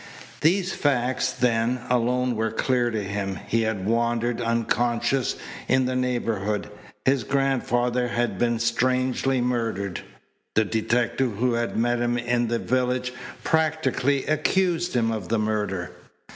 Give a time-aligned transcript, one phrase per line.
[0.39, 5.35] These facts, then, alone were clear to him: He had wandered, unconscious,
[5.67, 6.71] in the neighbourhood.
[7.05, 10.01] His grandfather had been strangely murdered.
[10.55, 15.91] The detective who had met him in the village practically accused him of the murder.